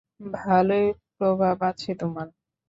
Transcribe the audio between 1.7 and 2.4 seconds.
আছে তোমার।